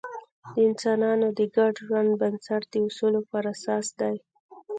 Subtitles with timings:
[0.53, 4.15] د انسانانو د ګډ ژوند بنسټ د اصولو پر اساس دی.